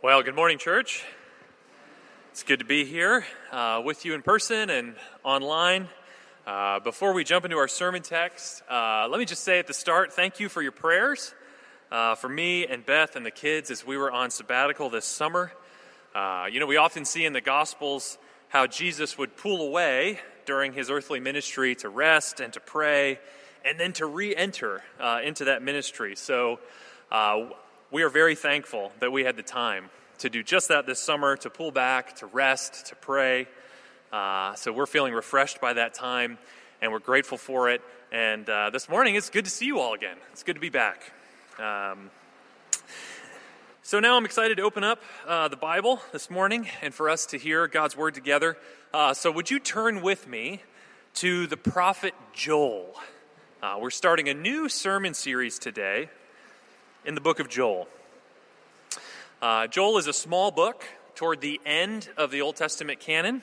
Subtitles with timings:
[0.00, 1.02] Well, good morning, church.
[2.30, 5.88] It's good to be here uh, with you in person and online.
[6.46, 9.74] Uh, before we jump into our sermon text, uh, let me just say at the
[9.74, 11.34] start thank you for your prayers
[11.90, 15.50] uh, for me and Beth and the kids as we were on sabbatical this summer.
[16.14, 18.18] Uh, you know, we often see in the Gospels
[18.50, 23.18] how Jesus would pull away during his earthly ministry to rest and to pray
[23.64, 26.14] and then to re enter uh, into that ministry.
[26.14, 26.60] So,
[27.90, 29.88] we are very thankful that we had the time
[30.18, 33.46] to do just that this summer to pull back, to rest, to pray.
[34.12, 36.36] Uh, so we're feeling refreshed by that time
[36.82, 37.80] and we're grateful for it.
[38.12, 40.18] And uh, this morning, it's good to see you all again.
[40.32, 41.12] It's good to be back.
[41.58, 42.10] Um,
[43.82, 47.24] so now I'm excited to open up uh, the Bible this morning and for us
[47.26, 48.58] to hear God's word together.
[48.92, 50.62] Uh, so would you turn with me
[51.14, 52.94] to the prophet Joel?
[53.62, 56.10] Uh, we're starting a new sermon series today
[57.08, 57.88] in the book of Joel.
[59.40, 63.40] Uh, Joel is a small book toward the end of the Old Testament canon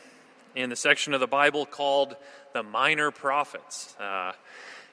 [0.54, 2.16] in the section of the Bible called
[2.54, 3.96] the Minor Prophets.
[4.00, 4.34] Uh,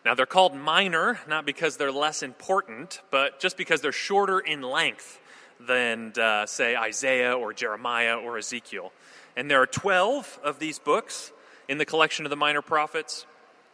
[0.06, 4.62] now, they're called minor not because they're less important, but just because they're shorter in
[4.62, 5.20] length
[5.60, 8.90] than, uh, say, Isaiah or Jeremiah or Ezekiel.
[9.36, 11.30] And there are 12 of these books
[11.68, 13.26] in the collection of the minor prophets.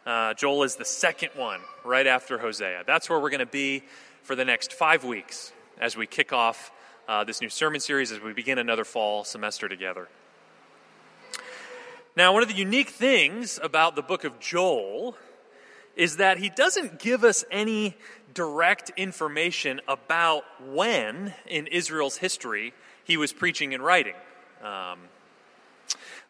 [0.05, 2.83] Uh, Joel is the second one, right after Hosea.
[2.85, 3.83] That's where we're going to be
[4.29, 6.71] for the next five weeks as we kick off
[7.07, 10.07] uh, this new sermon series, as we begin another fall semester together.
[12.15, 15.17] Now, one of the unique things about the book of Joel
[15.95, 17.97] is that he doesn't give us any
[18.35, 24.13] direct information about when in Israel's history he was preaching and writing.
[24.63, 24.99] Um,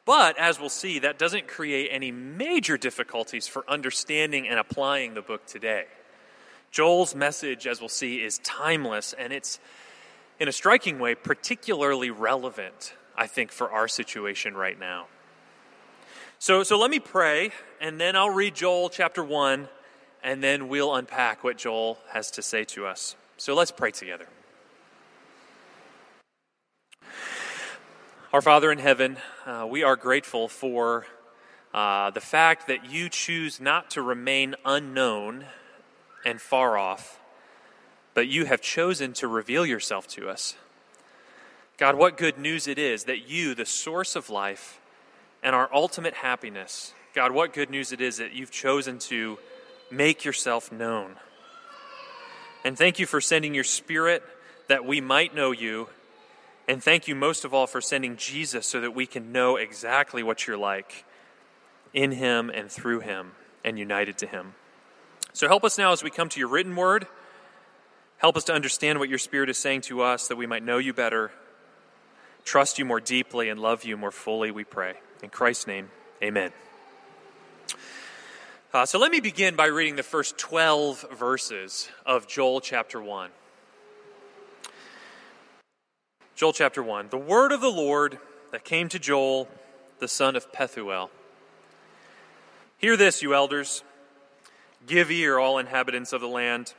[0.05, 5.21] but as we'll see, that doesn't create any major difficulties for understanding and applying the
[5.21, 5.87] book today.
[6.71, 9.59] Joel's message, as we'll see, is timeless and it's,
[10.39, 15.07] in a striking way, particularly relevant, I think, for our situation right now.
[16.37, 19.67] So, so let me pray, and then I'll read Joel chapter 1,
[20.23, 23.15] and then we'll unpack what Joel has to say to us.
[23.35, 24.27] So let's pray together.
[28.31, 31.07] Our Father in heaven, uh, we are grateful for
[31.73, 35.45] uh, the fact that you choose not to remain unknown
[36.25, 37.19] and far off,
[38.13, 40.55] but you have chosen to reveal yourself to us.
[41.77, 44.79] God, what good news it is that you, the source of life
[45.41, 49.39] and our ultimate happiness, God, what good news it is that you've chosen to
[49.89, 51.15] make yourself known.
[52.63, 54.23] And thank you for sending your Spirit
[54.67, 55.87] that we might know you.
[56.67, 60.21] And thank you most of all for sending Jesus so that we can know exactly
[60.21, 61.05] what you're like
[61.93, 63.31] in him and through him
[63.63, 64.53] and united to him.
[65.39, 67.07] So help us now as we come to your written word.
[68.17, 70.79] Help us to understand what your Spirit is saying to us that we might know
[70.79, 71.31] you better,
[72.43, 74.95] trust you more deeply, and love you more fully, we pray.
[75.23, 75.91] In Christ's name,
[76.21, 76.51] amen.
[78.73, 83.29] Uh, so let me begin by reading the first 12 verses of Joel chapter 1.
[86.35, 87.07] Joel chapter 1.
[87.11, 88.19] The word of the Lord
[88.51, 89.47] that came to Joel,
[89.99, 91.09] the son of Pethuel.
[92.77, 93.85] Hear this, you elders.
[94.89, 96.73] Give ear, all inhabitants of the land.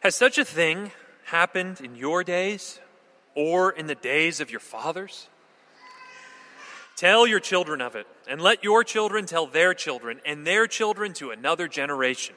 [0.00, 0.90] Has such a thing
[1.26, 2.80] happened in your days
[3.34, 5.28] or in the days of your fathers?
[6.96, 11.12] Tell your children of it, and let your children tell their children, and their children
[11.14, 12.36] to another generation.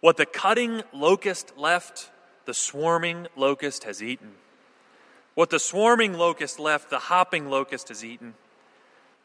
[0.00, 2.10] What the cutting locust left,
[2.46, 4.32] the swarming locust has eaten.
[5.36, 8.34] What the swarming locust left, the hopping locust has eaten.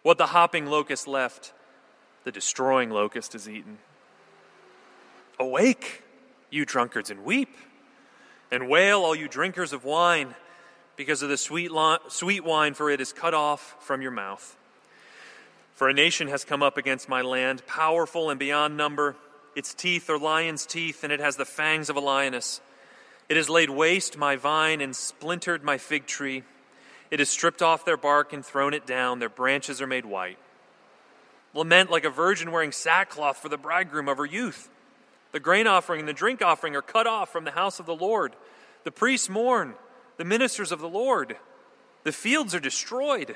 [0.04, 1.54] What the hopping locust left,
[2.24, 3.80] the destroying locust has eaten.
[5.40, 6.04] Awake,
[6.50, 7.56] you drunkards, and weep,
[8.52, 10.36] and wail, all you drinkers of wine,
[10.96, 14.58] because of the sweet, lo- sweet wine, for it is cut off from your mouth.
[15.74, 19.16] For a nation has come up against my land, powerful and beyond number.
[19.56, 22.62] Its teeth are lion's teeth, and it has the fangs of a lioness.
[23.28, 26.44] It has laid waste my vine and splintered my fig tree.
[27.10, 29.20] It has stripped off their bark and thrown it down.
[29.20, 30.38] Their branches are made white.
[31.54, 34.70] Lament like a virgin wearing sackcloth for the bridegroom of her youth.
[35.34, 37.96] The grain offering and the drink offering are cut off from the house of the
[37.96, 38.36] Lord.
[38.86, 39.74] The priests mourn,
[40.18, 41.36] the ministers of the Lord.
[42.04, 43.36] The fields are destroyed.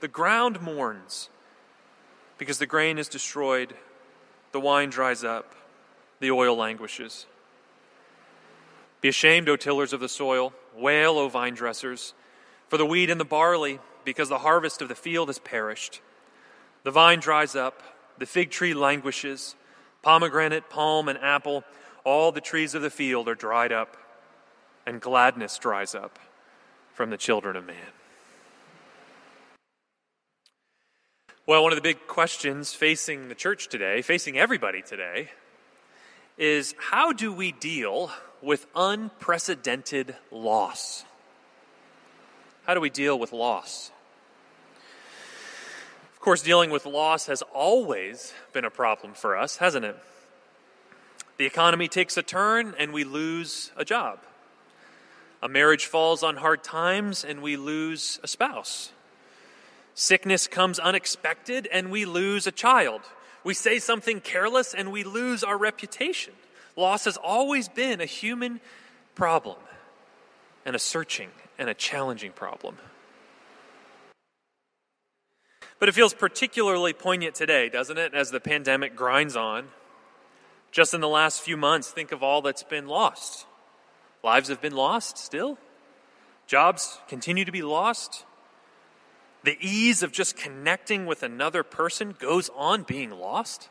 [0.00, 1.30] The ground mourns
[2.40, 3.74] because the grain is destroyed,
[4.52, 5.54] the wine dries up,
[6.20, 7.26] the oil languishes.
[9.02, 10.54] Be ashamed, O tillers of the soil.
[10.74, 12.14] Wail, O vine dressers,
[12.68, 16.00] for the wheat and the barley, because the harvest of the field has perished.
[16.82, 17.82] The vine dries up,
[18.16, 19.54] the fig tree languishes
[20.02, 21.64] Pomegranate, palm, and apple,
[22.04, 23.96] all the trees of the field are dried up,
[24.86, 26.18] and gladness dries up,
[26.94, 27.76] from the children of man.
[31.46, 35.30] Well, one of the big questions facing the church today, facing everybody today,
[36.38, 38.10] is how do we deal
[38.40, 41.04] with unprecedented loss?
[42.64, 43.90] How do we deal with loss?
[46.20, 49.96] Of course, dealing with loss has always been a problem for us, hasn't it?
[51.38, 54.18] The economy takes a turn and we lose a job.
[55.42, 58.92] A marriage falls on hard times and we lose a spouse.
[59.94, 63.00] Sickness comes unexpected and we lose a child.
[63.42, 66.34] We say something careless and we lose our reputation.
[66.76, 68.60] Loss has always been a human
[69.14, 69.56] problem
[70.66, 72.76] and a searching and a challenging problem.
[75.80, 79.68] But it feels particularly poignant today, doesn't it, as the pandemic grinds on?
[80.70, 83.46] Just in the last few months, think of all that's been lost.
[84.22, 85.58] Lives have been lost still.
[86.46, 88.26] Jobs continue to be lost.
[89.42, 93.70] The ease of just connecting with another person goes on being lost.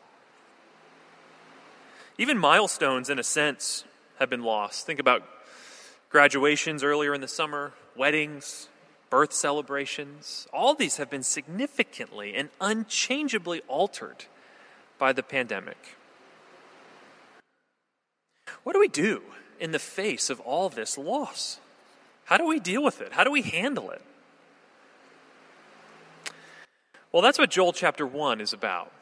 [2.18, 3.84] Even milestones, in a sense,
[4.18, 4.84] have been lost.
[4.84, 5.22] Think about
[6.10, 8.68] graduations earlier in the summer, weddings,
[9.10, 10.46] birth celebrations.
[10.52, 14.24] All these have been significantly and unchangeably altered
[14.98, 15.96] by the pandemic.
[18.62, 19.22] What do we do
[19.58, 21.58] in the face of all this loss?
[22.24, 23.12] How do we deal with it?
[23.12, 24.02] How do we handle it?
[27.12, 28.92] Well, that's what Joel chapter 1 is about.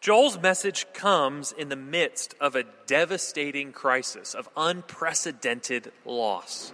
[0.00, 6.72] Joel's message comes in the midst of a devastating crisis of unprecedented loss.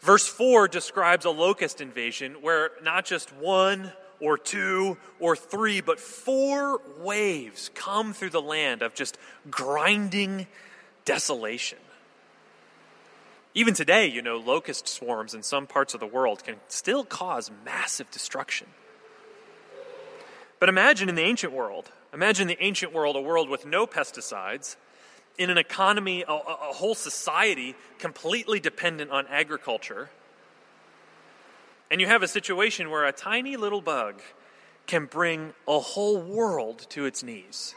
[0.00, 6.00] Verse 4 describes a locust invasion where not just one or two or three, but
[6.00, 9.18] four waves come through the land of just
[9.50, 10.46] grinding
[11.04, 11.78] desolation.
[13.54, 17.50] Even today, you know, locust swarms in some parts of the world can still cause
[17.64, 18.68] massive destruction.
[20.60, 24.76] But imagine in the ancient world, imagine the ancient world, a world with no pesticides,
[25.38, 30.10] in an economy, a, a whole society completely dependent on agriculture.
[31.90, 34.20] And you have a situation where a tiny little bug
[34.86, 37.74] can bring a whole world to its knees.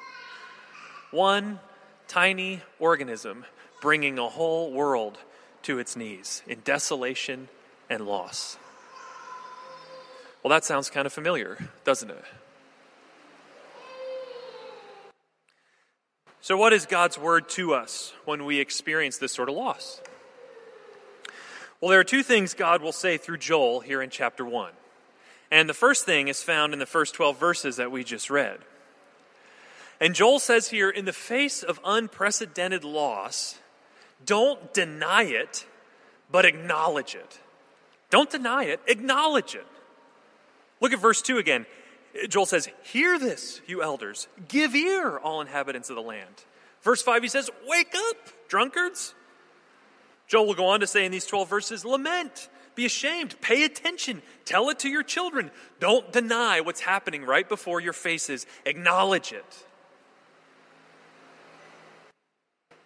[1.11, 1.59] One
[2.07, 3.45] tiny organism
[3.81, 5.17] bringing a whole world
[5.63, 7.47] to its knees in desolation
[7.89, 8.57] and loss.
[10.43, 12.23] Well, that sounds kind of familiar, doesn't it?
[16.43, 20.01] So, what is God's word to us when we experience this sort of loss?
[21.79, 24.71] Well, there are two things God will say through Joel here in chapter 1.
[25.51, 28.57] And the first thing is found in the first 12 verses that we just read.
[29.99, 33.59] And Joel says here, in the face of unprecedented loss,
[34.25, 35.65] don't deny it,
[36.31, 37.39] but acknowledge it.
[38.09, 39.67] Don't deny it, acknowledge it.
[40.79, 41.67] Look at verse 2 again.
[42.29, 44.27] Joel says, Hear this, you elders.
[44.47, 46.43] Give ear, all inhabitants of the land.
[46.81, 48.17] Verse 5, he says, Wake up,
[48.47, 49.13] drunkards.
[50.27, 54.21] Joel will go on to say in these 12 verses, Lament, be ashamed, pay attention,
[54.45, 55.51] tell it to your children.
[55.79, 59.65] Don't deny what's happening right before your faces, acknowledge it.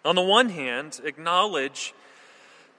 [0.04, 1.94] On the one hand, acknowledge,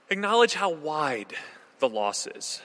[0.10, 1.34] acknowledge how wide
[1.80, 2.62] the loss is.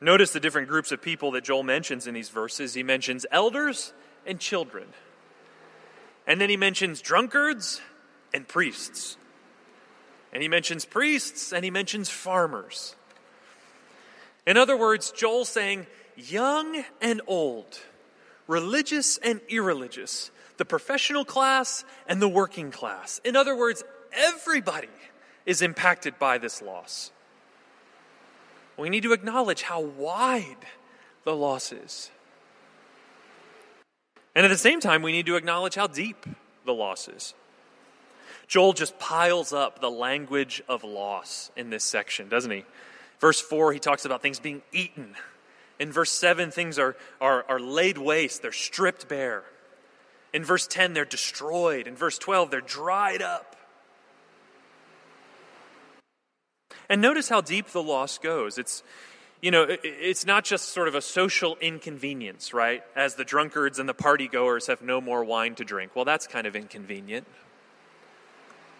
[0.00, 2.74] Notice the different groups of people that Joel mentions in these verses.
[2.74, 3.92] He mentions elders
[4.26, 4.88] and children.
[6.26, 7.80] And then he mentions drunkards
[8.32, 9.16] and priests.
[10.32, 12.94] And he mentions priests and he mentions farmers.
[14.46, 15.86] In other words, Joel's saying
[16.16, 17.78] young and old,
[18.46, 23.20] religious and irreligious, the professional class and the working class.
[23.24, 24.88] In other words, everybody
[25.44, 27.10] is impacted by this loss.
[28.78, 30.56] We need to acknowledge how wide
[31.24, 32.10] the loss is.
[34.34, 36.24] And at the same time, we need to acknowledge how deep
[36.64, 37.34] the loss is.
[38.46, 42.64] Joel just piles up the language of loss in this section, doesn't he?
[43.20, 45.16] Verse 4, he talks about things being eaten.
[45.78, 49.42] In verse 7, things are, are, are laid waste, they're stripped bare.
[50.32, 51.86] In verse 10, they're destroyed.
[51.86, 53.56] In verse 12, they're dried up.
[56.88, 58.58] And notice how deep the loss goes.
[58.58, 58.82] It's,
[59.40, 62.82] you know, it's not just sort of a social inconvenience, right?
[62.96, 65.94] As the drunkards and the party goers have no more wine to drink.
[65.94, 67.26] Well, that's kind of inconvenient.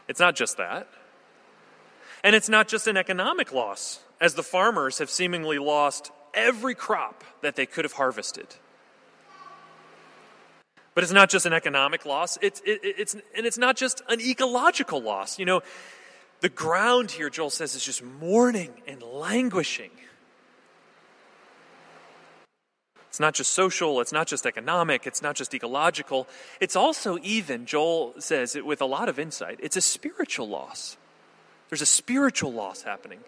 [0.08, 0.88] It's not just that.
[2.24, 7.22] And it's not just an economic loss, as the farmers have seemingly lost every crop
[7.42, 8.46] that they could have harvested.
[10.94, 14.20] But it's not just an economic loss, it's, it, it's, and it's not just an
[14.20, 15.38] ecological loss.
[15.38, 15.62] You know,
[16.40, 19.90] The ground here, Joel says, is just mourning and languishing.
[23.08, 26.28] It's not just social, it's not just economic, it's not just ecological.
[26.60, 30.96] It's also even, Joel says it with a lot of insight, it's a spiritual loss.
[31.68, 33.18] There's a spiritual loss happening.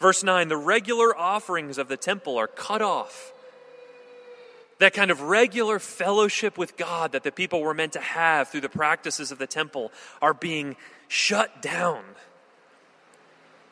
[0.00, 3.32] Verse 9 the regular offerings of the temple are cut off.
[4.80, 8.62] That kind of regular fellowship with God that the people were meant to have through
[8.62, 10.76] the practices of the temple are being
[11.08, 12.02] shut down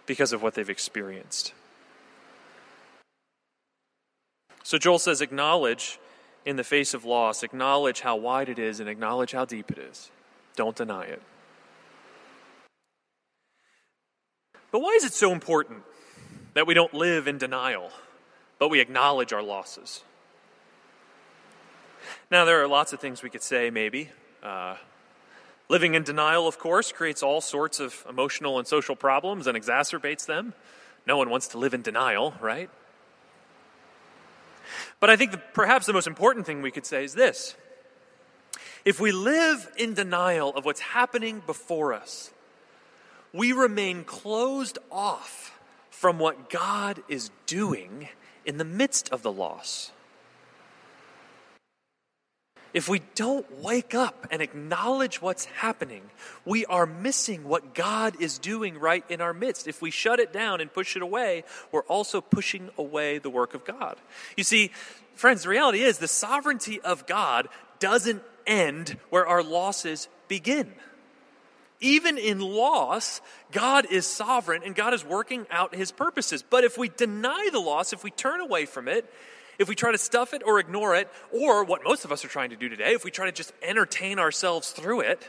[0.06, 1.52] because of what they've experienced.
[4.62, 5.98] So Joel says, acknowledge
[6.44, 9.78] in the face of loss, acknowledge how wide it is and acknowledge how deep it
[9.78, 10.10] is.
[10.56, 11.22] Don't deny it.
[14.72, 15.82] But why is it so important
[16.54, 17.90] that we don't live in denial,
[18.58, 20.02] but we acknowledge our losses?
[22.30, 24.10] Now, there are lots of things we could say, maybe.
[24.42, 24.76] Uh,
[25.68, 30.26] living in denial, of course, creates all sorts of emotional and social problems and exacerbates
[30.26, 30.54] them.
[31.06, 32.70] No one wants to live in denial, right?
[35.00, 37.54] But I think the, perhaps the most important thing we could say is this
[38.84, 42.30] if we live in denial of what's happening before us,
[43.32, 45.58] we remain closed off
[45.90, 48.08] from what God is doing
[48.44, 49.90] in the midst of the loss
[52.76, 56.02] if we don't wake up and acknowledge what's happening,
[56.44, 59.66] we are missing what God is doing right in our midst.
[59.66, 63.54] If we shut it down and push it away, we're also pushing away the work
[63.54, 63.96] of God.
[64.36, 64.72] You see,
[65.14, 70.70] friends, the reality is the sovereignty of God doesn't end where our losses begin.
[71.80, 76.42] Even in loss, God is sovereign and God is working out his purposes.
[76.42, 79.10] But if we deny the loss, if we turn away from it,
[79.58, 82.28] if we try to stuff it or ignore it, or what most of us are
[82.28, 85.28] trying to do today, if we try to just entertain ourselves through it,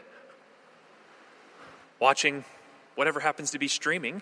[1.99, 2.43] watching
[2.95, 4.21] whatever happens to be streaming,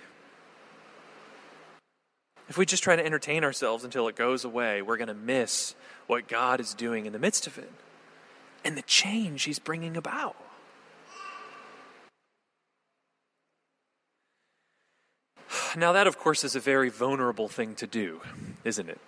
[2.48, 5.76] if we just try to entertain ourselves until it goes away, we're going to miss
[6.08, 7.72] what God is doing in the midst of it
[8.64, 10.36] and the change He's bringing about.
[15.78, 18.22] Now, that, of course, is a very vulnerable thing to do,
[18.64, 19.00] isn't it?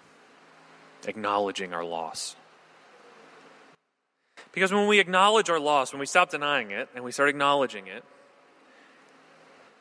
[1.08, 2.36] Acknowledging our loss.
[4.52, 7.88] Because when we acknowledge our loss, when we stop denying it and we start acknowledging
[7.88, 8.04] it,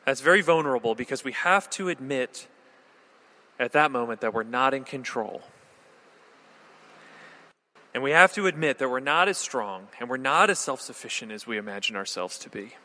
[0.05, 2.47] that's very vulnerable because we have to admit
[3.59, 5.41] at that moment that we're not in control.
[7.93, 10.81] And we have to admit that we're not as strong and we're not as self
[10.81, 12.75] sufficient as we imagine ourselves to be.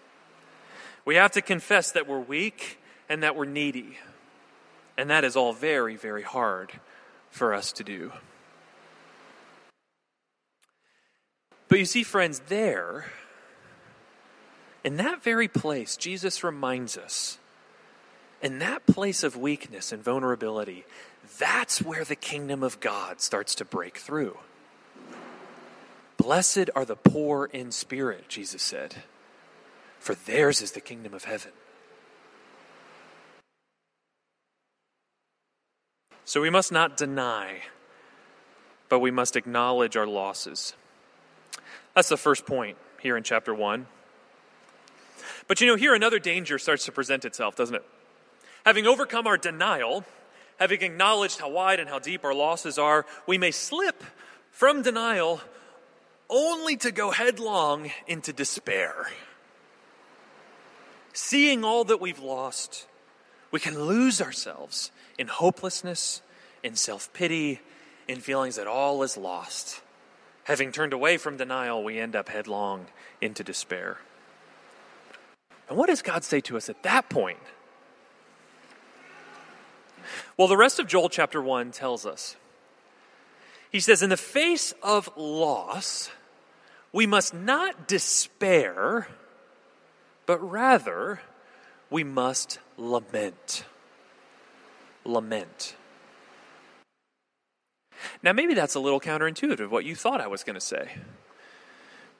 [1.04, 3.98] We have to confess that we're weak and that we're needy.
[4.96, 6.72] And that is all very, very hard
[7.30, 8.12] for us to do.
[11.72, 13.06] But you see, friends, there,
[14.84, 17.38] in that very place, Jesus reminds us,
[18.42, 20.84] in that place of weakness and vulnerability,
[21.38, 24.36] that's where the kingdom of God starts to break through.
[26.18, 28.96] Blessed are the poor in spirit, Jesus said,
[29.98, 31.52] for theirs is the kingdom of heaven.
[36.26, 37.62] So we must not deny,
[38.90, 40.74] but we must acknowledge our losses.
[41.94, 43.86] That's the first point here in chapter 1.
[45.46, 47.84] But you know, here another danger starts to present itself, doesn't it?
[48.64, 50.04] Having overcome our denial,
[50.58, 54.02] having acknowledged how wide and how deep our losses are, we may slip
[54.50, 55.40] from denial
[56.30, 59.10] only to go headlong into despair.
[61.12, 62.86] Seeing all that we've lost,
[63.50, 66.22] we can lose ourselves in hopelessness,
[66.62, 67.60] in self pity,
[68.08, 69.82] in feelings that all is lost.
[70.44, 72.86] Having turned away from denial, we end up headlong
[73.20, 73.98] into despair.
[75.68, 77.38] And what does God say to us at that point?
[80.36, 82.36] Well, the rest of Joel chapter 1 tells us.
[83.70, 86.10] He says, In the face of loss,
[86.92, 89.08] we must not despair,
[90.26, 91.20] but rather
[91.88, 93.64] we must lament.
[95.04, 95.76] Lament.
[98.22, 100.90] Now, maybe that's a little counterintuitive, what you thought I was going to say.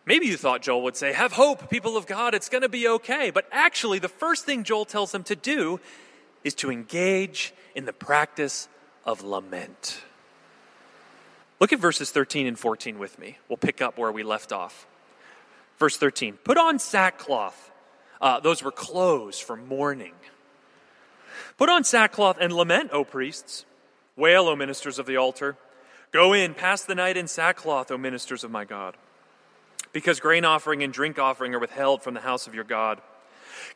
[0.05, 2.89] Maybe you thought Joel would say, Have hope, people of God, it's going to be
[2.89, 3.31] okay.
[3.31, 5.81] But actually, the first thing Joel tells them to do
[6.45, 8.69] is to engage in the practice
[9.05, 10.03] of lament.
[11.61, 13.39] Look at verses 13 and 14 with me.
[13.49, 14.87] We'll pick up where we left off.
[15.79, 17.71] Verse 13 Put on sackcloth.
[18.21, 20.15] Uh, those were clothes for mourning.
[21.59, 23.65] Put on sackcloth and lament, O priests.
[24.17, 25.57] Wail, O ministers of the altar.
[26.13, 28.97] Go in, pass the night in sackcloth, O ministers of my God,
[29.93, 33.01] because grain offering and drink offering are withheld from the house of your God.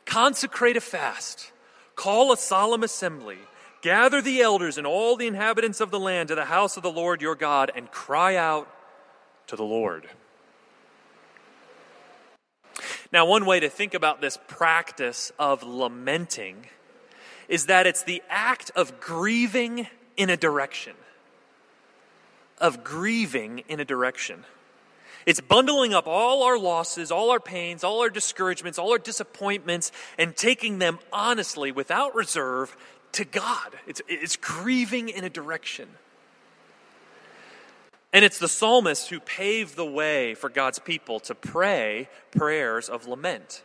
[0.05, 1.51] Consecrate a fast,
[1.97, 3.39] Call a solemn assembly,
[3.81, 6.91] gather the elders and all the inhabitants of the land to the house of the
[6.91, 8.69] Lord your God, and cry out
[9.47, 10.07] to the Lord.
[13.11, 16.67] Now, one way to think about this practice of lamenting
[17.49, 20.93] is that it's the act of grieving in a direction.
[22.59, 24.45] Of grieving in a direction.
[25.25, 29.91] It's bundling up all our losses, all our pains, all our discouragements, all our disappointments,
[30.17, 32.75] and taking them honestly, without reserve,
[33.11, 33.75] to God.
[33.87, 35.89] It's, it's grieving in a direction.
[38.13, 43.05] And it's the psalmists who pave the way for God's people to pray prayers of
[43.05, 43.63] lament.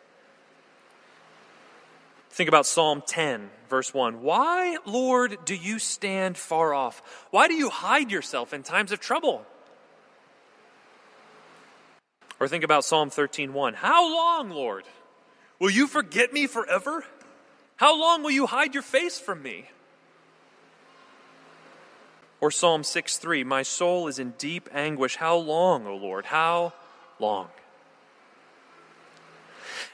[2.33, 4.23] Think about Psalm 10, verse 1.
[4.23, 7.27] Why, Lord, do you stand far off?
[7.31, 9.45] Why do you hide yourself in times of trouble?
[12.41, 13.75] Or think about Psalm 13, 1.
[13.75, 14.85] How long, Lord?
[15.61, 17.05] Will you forget me forever?
[17.77, 19.67] How long will you hide your face from me?
[22.41, 25.17] Or Psalm 6 3, My soul is in deep anguish.
[25.17, 26.25] How long, O Lord?
[26.25, 26.73] How
[27.21, 27.49] long?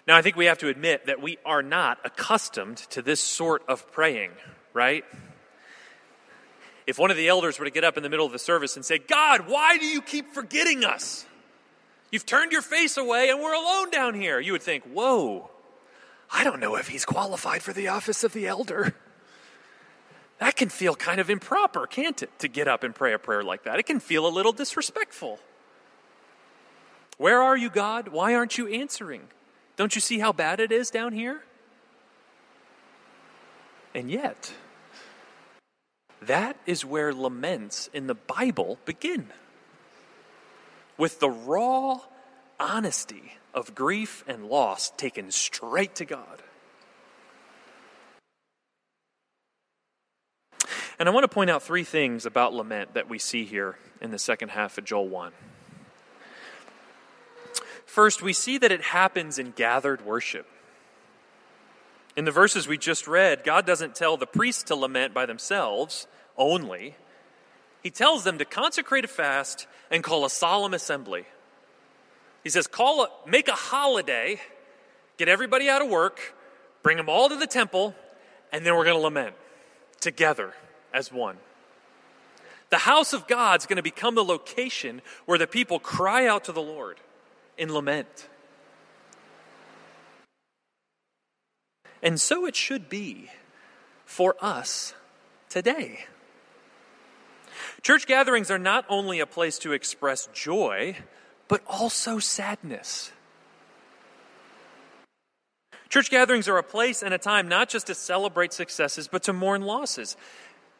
[0.08, 3.62] Now, I think we have to admit that we are not accustomed to this sort
[3.68, 4.30] of praying,
[4.72, 5.04] right?
[6.86, 8.74] If one of the elders were to get up in the middle of the service
[8.76, 11.26] and say, God, why do you keep forgetting us?
[12.10, 14.40] You've turned your face away and we're alone down here.
[14.40, 15.50] You would think, whoa,
[16.32, 18.94] I don't know if he's qualified for the office of the elder.
[20.38, 23.42] That can feel kind of improper, can't it, to get up and pray a prayer
[23.42, 23.78] like that?
[23.78, 25.38] It can feel a little disrespectful.
[27.18, 28.08] Where are you, God?
[28.08, 29.28] Why aren't you answering?
[29.78, 31.40] Don't you see how bad it is down here?
[33.94, 34.52] And yet,
[36.20, 39.28] that is where laments in the Bible begin.
[40.96, 42.00] With the raw
[42.58, 46.42] honesty of grief and loss taken straight to God.
[50.98, 54.10] And I want to point out three things about lament that we see here in
[54.10, 55.32] the second half of Joel 1.
[57.98, 60.46] First, we see that it happens in gathered worship.
[62.16, 66.06] In the verses we just read, God doesn't tell the priests to lament by themselves
[66.36, 66.94] only.
[67.82, 71.24] He tells them to consecrate a fast and call a solemn assembly.
[72.44, 74.40] He says, call a, make a holiday,
[75.16, 76.36] get everybody out of work,
[76.84, 77.96] bring them all to the temple,
[78.52, 79.34] and then we're going to lament
[79.98, 80.54] together
[80.94, 81.36] as one.
[82.70, 86.52] The house of God's going to become the location where the people cry out to
[86.52, 87.00] the Lord
[87.58, 88.28] in lament.
[92.02, 93.30] And so it should be
[94.04, 94.94] for us
[95.48, 96.06] today.
[97.82, 100.96] Church gatherings are not only a place to express joy,
[101.48, 103.12] but also sadness.
[105.88, 109.32] Church gatherings are a place and a time not just to celebrate successes, but to
[109.32, 110.16] mourn losses.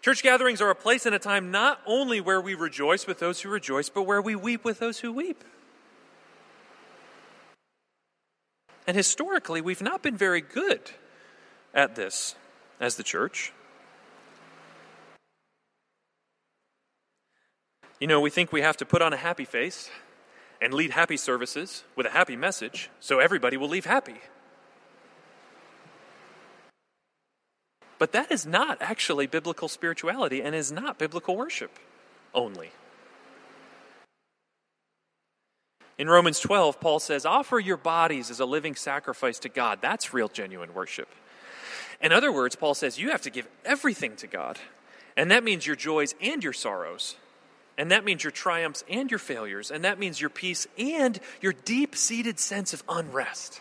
[0.02, 3.40] Church gatherings are a place and a time not only where we rejoice with those
[3.40, 5.42] who rejoice, but where we weep with those who weep.
[8.88, 10.80] And historically, we've not been very good
[11.74, 12.34] at this
[12.80, 13.52] as the church.
[18.00, 19.90] You know, we think we have to put on a happy face
[20.62, 24.22] and lead happy services with a happy message so everybody will leave happy.
[27.98, 31.78] But that is not actually biblical spirituality and is not biblical worship
[32.32, 32.70] only.
[35.98, 39.80] In Romans 12, Paul says, Offer your bodies as a living sacrifice to God.
[39.82, 41.08] That's real, genuine worship.
[42.00, 44.58] In other words, Paul says, You have to give everything to God.
[45.16, 47.16] And that means your joys and your sorrows.
[47.76, 49.72] And that means your triumphs and your failures.
[49.72, 53.60] And that means your peace and your deep seated sense of unrest.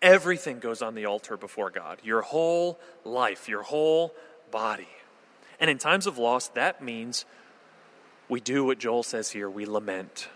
[0.00, 4.14] Everything goes on the altar before God your whole life, your whole
[4.50, 4.88] body.
[5.58, 7.24] And in times of loss, that means
[8.28, 10.28] we do what Joel says here we lament.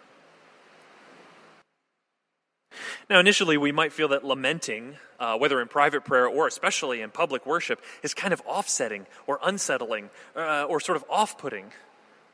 [3.11, 7.11] Now, initially, we might feel that lamenting, uh, whether in private prayer or especially in
[7.11, 11.73] public worship, is kind of offsetting or unsettling uh, or sort of off putting.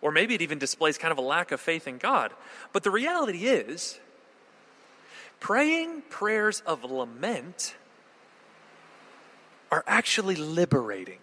[0.01, 2.33] Or maybe it even displays kind of a lack of faith in God.
[2.72, 3.98] But the reality is,
[5.40, 7.77] Praying prayers of lament
[9.70, 11.20] are actually liberating.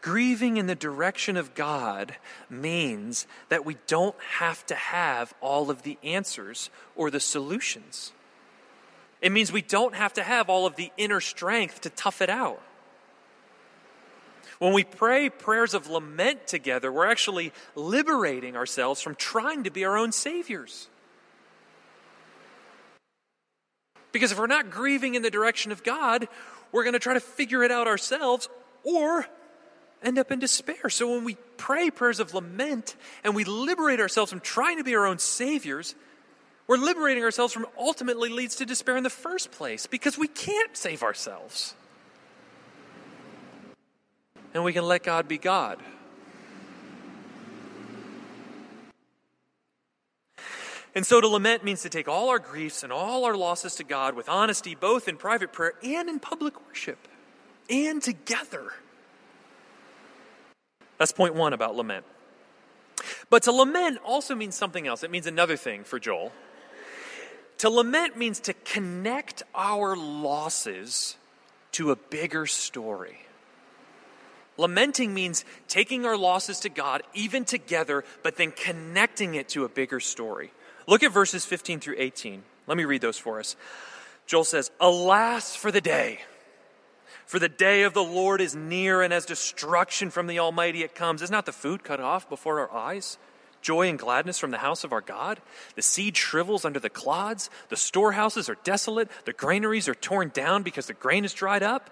[0.00, 2.16] Grieving in the direction of God
[2.48, 8.12] means that we don't have to have all of the answers or the solutions.
[9.20, 12.30] It means we don't have to have all of the inner strength to tough it
[12.30, 12.62] out.
[14.58, 19.84] When we pray prayers of lament together, we're actually liberating ourselves from trying to be
[19.84, 20.88] our own saviors.
[24.12, 26.26] Because if we're not grieving in the direction of God,
[26.72, 28.48] we're going to try to figure it out ourselves
[28.82, 29.26] or
[30.06, 30.88] end up in despair.
[30.88, 34.94] So when we pray prayers of lament and we liberate ourselves from trying to be
[34.94, 35.94] our own saviors,
[36.68, 40.76] we're liberating ourselves from ultimately leads to despair in the first place because we can't
[40.76, 41.74] save ourselves.
[44.54, 45.78] And we can let God be God.
[50.94, 53.84] And so to lament means to take all our griefs and all our losses to
[53.84, 56.96] God with honesty, both in private prayer and in public worship,
[57.68, 58.72] and together.
[60.98, 62.04] That's point one about lament.
[63.28, 65.02] But to lament also means something else.
[65.02, 66.32] It means another thing for Joel.
[67.58, 71.16] To lament means to connect our losses
[71.72, 73.18] to a bigger story.
[74.58, 79.68] Lamenting means taking our losses to God, even together, but then connecting it to a
[79.68, 80.50] bigger story.
[80.86, 82.42] Look at verses 15 through 18.
[82.66, 83.56] Let me read those for us.
[84.26, 86.20] Joel says, Alas for the day!
[87.26, 90.94] For the day of the Lord is near, and as destruction from the Almighty it
[90.94, 91.22] comes.
[91.22, 93.18] Is not the food cut off before our eyes?
[93.60, 95.40] Joy and gladness from the house of our God?
[95.74, 97.50] The seed shrivels under the clods.
[97.68, 99.10] The storehouses are desolate.
[99.24, 101.90] The granaries are torn down because the grain is dried up.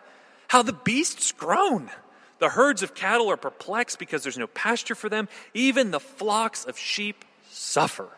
[0.48, 1.90] How the beasts groan!
[2.38, 5.28] The herds of cattle are perplexed because there's no pasture for them.
[5.52, 8.08] Even the flocks of sheep suffer.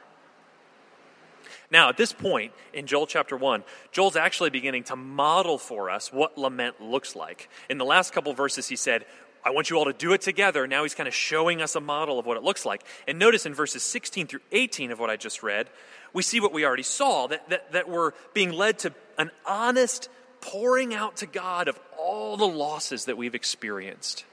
[1.71, 6.13] Now, at this point in Joel chapter 1, Joel's actually beginning to model for us
[6.13, 7.49] what lament looks like.
[7.69, 9.05] In the last couple verses, he said,
[9.45, 10.67] I want you all to do it together.
[10.67, 12.83] Now he's kind of showing us a model of what it looks like.
[13.07, 15.69] And notice in verses 16 through 18 of what I just read,
[16.13, 20.09] we see what we already saw that, that, that we're being led to an honest
[20.41, 24.25] pouring out to God of all the losses that we've experienced.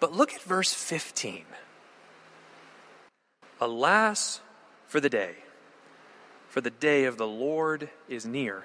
[0.00, 1.44] But look at verse 15.
[3.60, 4.40] Alas,
[4.94, 5.34] for the day.
[6.46, 8.64] For the day of the Lord is near,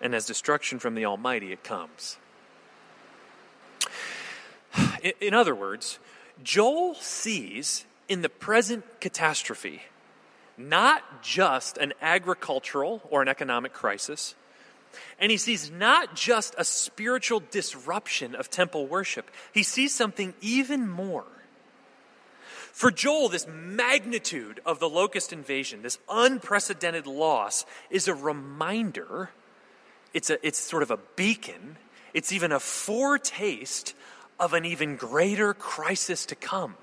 [0.00, 2.18] and as destruction from the Almighty it comes.
[5.20, 5.98] In other words,
[6.44, 9.82] Joel sees in the present catastrophe
[10.56, 14.36] not just an agricultural or an economic crisis,
[15.18, 20.88] and he sees not just a spiritual disruption of temple worship, he sees something even
[20.88, 21.24] more.
[22.74, 29.30] For Joel, this magnitude of the locust invasion, this unprecedented loss, is a reminder.
[30.12, 31.76] It's, a, it's sort of a beacon.
[32.14, 33.94] It's even a foretaste
[34.40, 36.74] of an even greater crisis to come.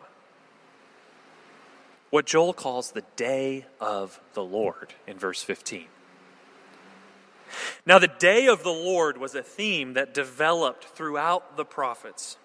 [2.10, 5.88] What Joel calls the day of the Lord in verse 15.
[7.86, 12.38] Now, the day of the Lord was a theme that developed throughout the prophets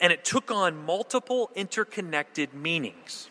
[0.00, 3.28] and it took on multiple interconnected meanings.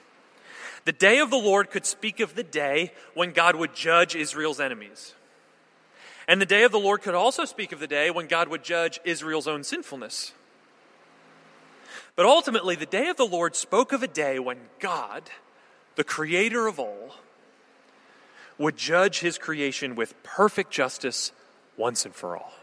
[0.85, 4.59] The day of the Lord could speak of the day when God would judge Israel's
[4.59, 5.13] enemies.
[6.27, 8.63] And the day of the Lord could also speak of the day when God would
[8.63, 10.33] judge Israel's own sinfulness.
[12.15, 15.23] But ultimately, the day of the Lord spoke of a day when God,
[15.95, 17.15] the creator of all,
[18.57, 21.31] would judge his creation with perfect justice
[21.77, 22.53] once and for all.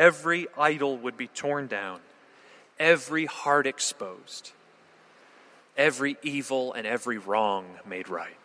[0.00, 2.00] Every idol would be torn down,
[2.78, 4.52] every heart exposed,
[5.76, 8.38] every evil and every wrong made right.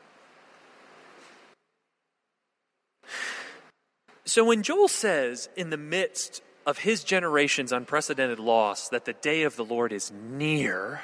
[4.26, 9.44] So when Joel says, in the midst of his generation's unprecedented loss, that the day
[9.44, 11.04] of the Lord is near,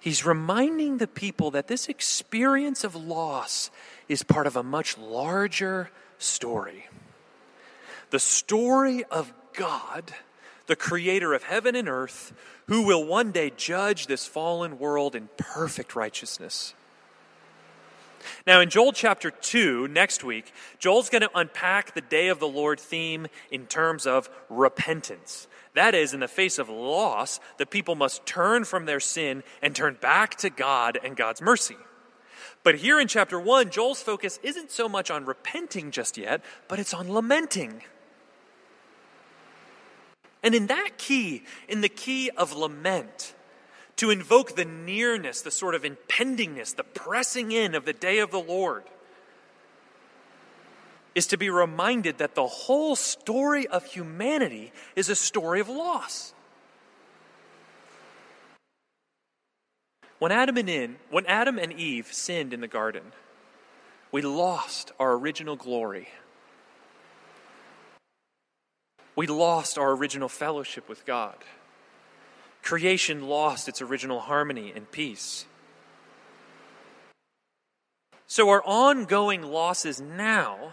[0.00, 3.70] he's reminding the people that this experience of loss
[4.06, 6.88] is part of a much larger story
[8.12, 10.12] the story of God,
[10.66, 12.32] the creator of heaven and earth,
[12.68, 16.74] who will one day judge this fallen world in perfect righteousness.
[18.46, 22.46] Now, in Joel chapter 2, next week, Joel's going to unpack the day of the
[22.46, 25.48] Lord theme in terms of repentance.
[25.74, 29.74] That is, in the face of loss, the people must turn from their sin and
[29.74, 31.76] turn back to God and God's mercy.
[32.62, 36.78] But here in chapter 1, Joel's focus isn't so much on repenting just yet, but
[36.78, 37.82] it's on lamenting.
[40.42, 43.34] And in that key, in the key of lament,
[43.96, 48.30] to invoke the nearness, the sort of impendingness, the pressing in of the day of
[48.30, 48.84] the Lord,
[51.14, 56.32] is to be reminded that the whole story of humanity is a story of loss.
[60.18, 63.02] When Adam and in, when Adam and Eve sinned in the garden,
[64.10, 66.08] we lost our original glory
[69.14, 71.36] we lost our original fellowship with God.
[72.62, 75.46] Creation lost its original harmony and peace.
[78.26, 80.72] So our ongoing losses now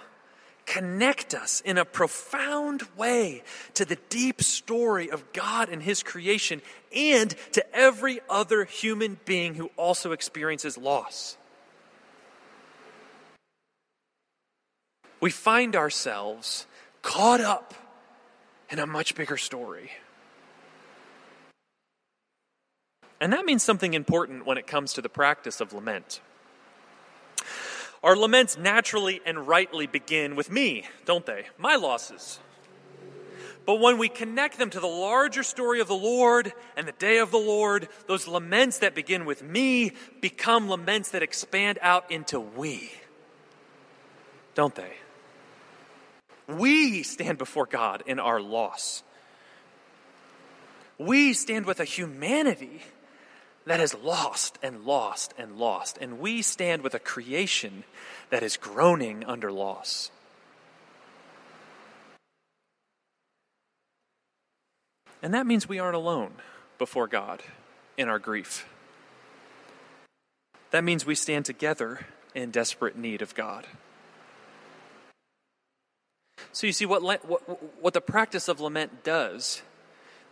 [0.65, 6.61] connect us in a profound way to the deep story of God and His creation
[6.95, 11.37] and to every other human being who also experiences loss.
[15.19, 16.65] We find ourselves
[17.01, 17.73] caught up
[18.69, 19.91] in a much bigger story.
[23.21, 26.21] And that means something important when it comes to the practice of lament.
[28.01, 31.45] Our laments naturally and rightly begin with me, don't they?
[31.57, 32.39] My losses.
[33.65, 37.17] But when we connect them to the larger story of the Lord and the day
[37.17, 42.39] of the Lord, those laments that begin with me become laments that expand out into
[42.39, 42.91] we.
[44.55, 44.93] Don't they?
[46.57, 49.03] We stand before God in our loss.
[50.97, 52.81] We stand with a humanity
[53.65, 55.97] that is lost and lost and lost.
[56.01, 57.83] And we stand with a creation
[58.31, 60.09] that is groaning under loss.
[65.21, 66.31] And that means we aren't alone
[66.77, 67.43] before God
[67.97, 68.67] in our grief.
[70.71, 73.67] That means we stand together in desperate need of God.
[76.59, 79.61] So you see, what, what, what the practice of lament does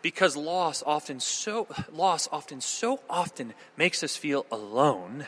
[0.01, 5.25] because loss often so loss often so often makes us feel alone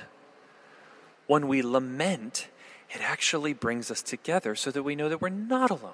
[1.25, 2.49] when we lament
[2.89, 5.93] it actually brings us together so that we know that we're not alone.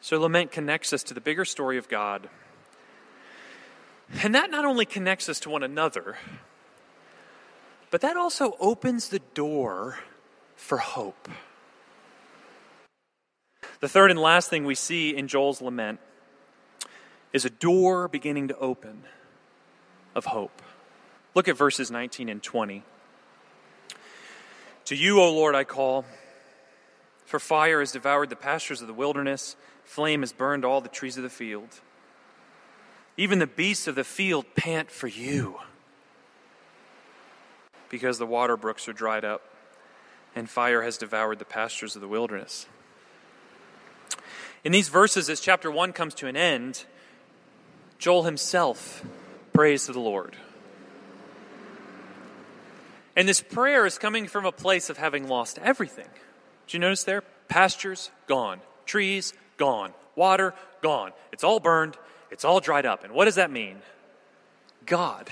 [0.00, 2.28] So lament connects us to the bigger story of god.
[4.24, 6.16] And that not only connects us to one another
[7.90, 9.98] but that also opens the door
[10.56, 11.28] for hope
[13.80, 16.00] the third and last thing we see in Joel's lament
[17.32, 19.04] is a door beginning to open
[20.14, 20.62] of hope.
[21.34, 22.82] Look at verses 19 and 20.
[24.86, 26.06] To you, O Lord, I call,
[27.26, 31.16] for fire has devoured the pastures of the wilderness, flame has burned all the trees
[31.16, 31.80] of the field.
[33.18, 35.58] Even the beasts of the field pant for you,
[37.96, 39.40] because the water brooks are dried up,
[40.34, 42.66] and fire has devoured the pastures of the wilderness.
[44.64, 46.84] In these verses, as chapter 1 comes to an end,
[47.98, 49.02] Joel himself
[49.54, 50.36] prays to the Lord.
[53.16, 56.08] And this prayer is coming from a place of having lost everything.
[56.66, 57.22] Did you notice there?
[57.48, 61.12] Pastures gone, trees gone, water gone.
[61.32, 61.96] It's all burned,
[62.30, 63.04] it's all dried up.
[63.04, 63.78] And what does that mean?
[64.84, 65.30] God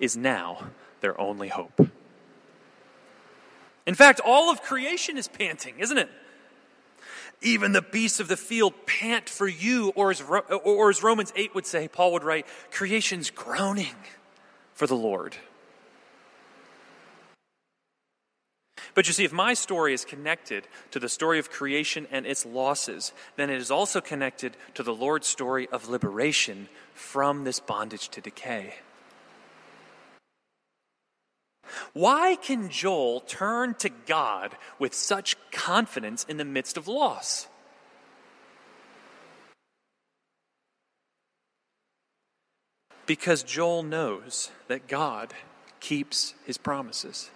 [0.00, 0.68] is now
[1.02, 1.87] their only hope.
[3.88, 6.10] In fact, all of creation is panting, isn't it?
[7.40, 11.54] Even the beasts of the field pant for you, or as, or as Romans 8
[11.54, 13.94] would say, Paul would write, creation's groaning
[14.74, 15.36] for the Lord.
[18.94, 22.44] But you see, if my story is connected to the story of creation and its
[22.44, 28.10] losses, then it is also connected to the Lord's story of liberation from this bondage
[28.10, 28.74] to decay.
[31.92, 37.48] Why can Joel turn to God with such confidence in the midst of loss?
[43.06, 45.32] Because Joel knows that God
[45.80, 47.30] keeps his promises.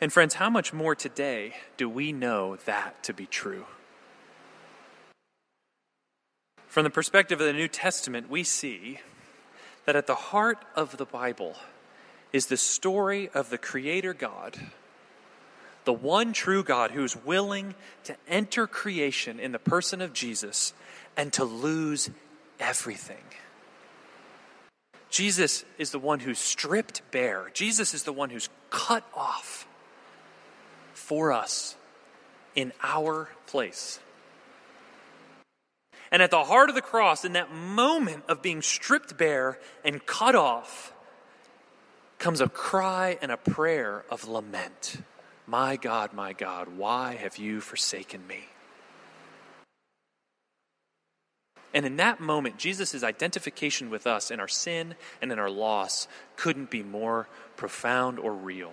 [0.00, 3.64] And, friends, how much more today do we know that to be true?
[6.66, 9.00] From the perspective of the New Testament, we see
[9.86, 11.54] that at the heart of the Bible
[12.32, 14.58] is the story of the Creator God,
[15.84, 20.74] the one true God who is willing to enter creation in the person of Jesus
[21.16, 22.10] and to lose
[22.60, 23.24] everything.
[25.08, 27.50] Jesus is the one who's stripped bare.
[27.54, 29.66] Jesus is the one who's cut off
[30.92, 31.76] for us
[32.56, 34.00] in our place.
[36.10, 40.04] And at the heart of the cross, in that moment of being stripped bare and
[40.06, 40.92] cut off,
[42.18, 44.98] comes a cry and a prayer of lament
[45.46, 48.48] My God, my God, why have you forsaken me?
[51.72, 56.08] And in that moment, Jesus' identification with us in our sin and in our loss
[56.36, 58.72] couldn't be more profound or real.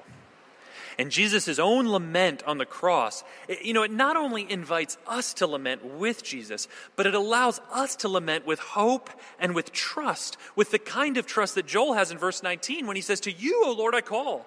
[0.98, 5.34] And Jesus' own lament on the cross, it, you know, it not only invites us
[5.36, 10.38] to lament with Jesus, but it allows us to lament with hope and with trust,
[10.56, 13.32] with the kind of trust that Joel has in verse 19 when he says, To
[13.32, 14.46] you, O Lord, I call.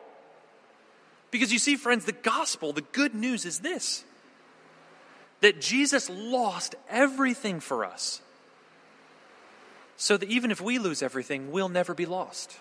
[1.31, 4.05] Because you see, friends, the gospel, the good news is this
[5.41, 8.23] that Jesus lost everything for us.
[9.99, 12.59] so that even if we lose everything, we'll never be lost.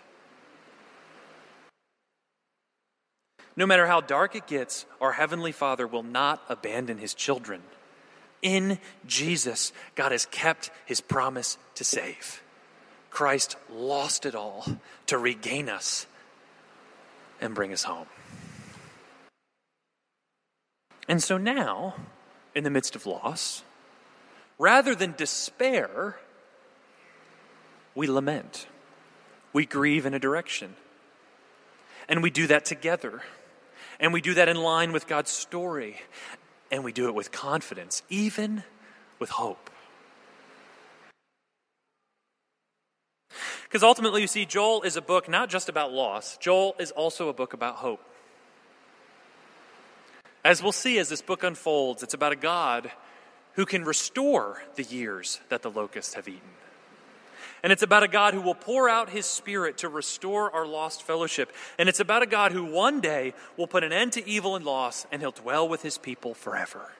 [3.58, 7.62] No matter how dark it gets, our Heavenly Father will not abandon His children.
[8.42, 12.44] In Jesus, God has kept His promise to save.
[13.10, 14.66] Christ lost it all
[15.08, 16.06] to regain us
[17.40, 18.08] and bring us home.
[21.08, 21.96] And so now,
[22.54, 23.64] in the midst of loss,
[24.58, 26.18] rather than despair,
[27.94, 28.68] we lament.
[29.54, 30.76] We grieve in a direction.
[32.10, 33.22] And we do that together.
[34.00, 35.98] And we do that in line with God's story.
[36.72, 38.64] And we do it with confidence, even
[39.20, 39.70] with hope.
[43.64, 47.30] Because ultimately, you see, Joel is a book not just about loss, Joel is also
[47.30, 48.02] a book about hope.
[50.44, 52.92] As we'll see as this book unfolds, it's about a God
[53.54, 56.42] who can restore the years that the locusts have eaten.
[57.66, 61.02] And it's about a God who will pour out his spirit to restore our lost
[61.02, 61.52] fellowship.
[61.80, 64.64] And it's about a God who one day will put an end to evil and
[64.64, 66.92] loss and he'll dwell with his people forever.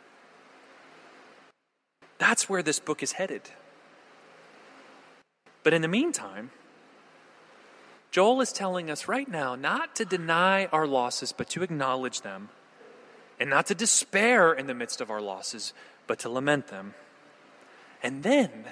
[2.18, 3.44] That's where this book is headed.
[5.62, 6.50] But in the meantime,
[8.10, 12.50] Joel is telling us right now not to deny our losses, but to acknowledge them,
[13.40, 15.74] and not to despair in the midst of our losses,
[16.08, 16.96] but to lament them.
[18.02, 18.66] And then,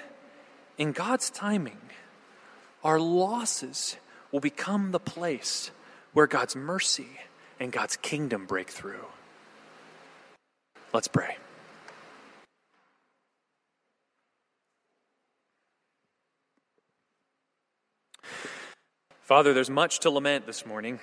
[0.78, 1.78] in God's timing,
[2.82, 3.96] our losses
[4.32, 5.70] will become the place
[6.12, 7.08] where God's mercy
[7.60, 9.06] and God's kingdom break through.
[10.92, 11.36] Let's pray.
[19.22, 21.00] Father, there's much to lament this morning.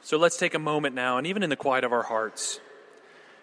[0.00, 2.60] So let's take a moment now, and even in the quiet of our hearts,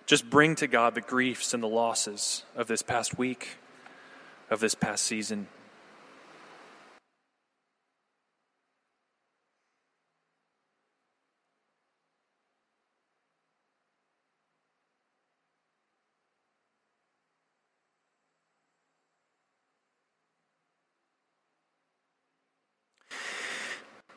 [0.05, 3.57] just bring to God the griefs and the losses of this past week,
[4.49, 5.47] of this past season.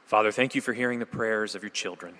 [0.05, 2.15] Father, thank you for hearing the prayers of your children.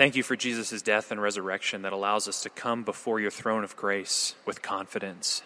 [0.00, 3.64] Thank you for Jesus' death and resurrection that allows us to come before your throne
[3.64, 5.42] of grace with confidence,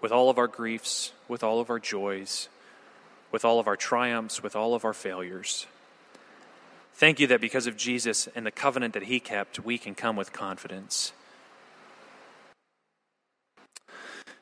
[0.00, 2.48] with all of our griefs, with all of our joys,
[3.30, 5.66] with all of our triumphs, with all of our failures.
[6.94, 10.16] Thank you that because of Jesus and the covenant that he kept, we can come
[10.16, 11.12] with confidence.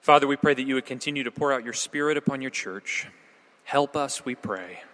[0.01, 3.09] Father, we pray that you would continue to pour out your Spirit upon your church.
[3.65, 4.85] Help us, we pray,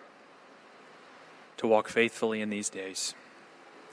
[1.59, 3.15] to walk faithfully in these days.